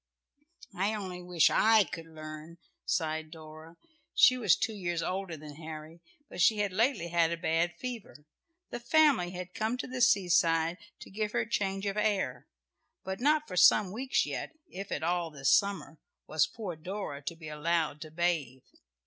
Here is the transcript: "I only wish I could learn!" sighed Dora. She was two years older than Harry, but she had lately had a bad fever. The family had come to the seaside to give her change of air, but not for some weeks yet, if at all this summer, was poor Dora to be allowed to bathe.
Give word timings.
"I 0.73 0.95
only 0.95 1.21
wish 1.21 1.51
I 1.51 1.83
could 1.83 2.07
learn!" 2.07 2.57
sighed 2.87 3.29
Dora. 3.29 3.77
She 4.15 4.35
was 4.35 4.55
two 4.55 4.73
years 4.73 5.03
older 5.03 5.37
than 5.37 5.57
Harry, 5.57 6.01
but 6.27 6.41
she 6.41 6.57
had 6.57 6.73
lately 6.73 7.09
had 7.09 7.31
a 7.31 7.37
bad 7.37 7.75
fever. 7.77 8.25
The 8.71 8.79
family 8.79 9.29
had 9.29 9.53
come 9.53 9.77
to 9.77 9.85
the 9.85 10.01
seaside 10.01 10.79
to 11.01 11.11
give 11.11 11.33
her 11.33 11.45
change 11.45 11.85
of 11.85 11.97
air, 11.97 12.47
but 13.03 13.19
not 13.19 13.47
for 13.47 13.55
some 13.55 13.91
weeks 13.91 14.25
yet, 14.25 14.55
if 14.67 14.91
at 14.91 15.03
all 15.03 15.29
this 15.29 15.51
summer, 15.51 15.99
was 16.25 16.47
poor 16.47 16.75
Dora 16.75 17.21
to 17.21 17.35
be 17.35 17.47
allowed 17.47 18.01
to 18.01 18.09
bathe. 18.09 18.63